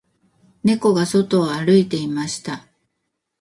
[0.63, 2.65] 猫が外を歩いていました